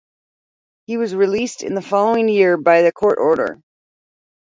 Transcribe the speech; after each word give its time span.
He 0.87 0.97
was 0.97 1.13
released 1.13 1.61
in 1.61 1.75
the 1.75 1.81
following 1.83 2.27
year 2.27 2.57
by 2.57 2.77
a 2.77 2.91
court 2.91 3.19
order. 3.19 3.61